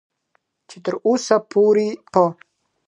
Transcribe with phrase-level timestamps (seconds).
[0.69, 2.23] چې تر اوسه پورې په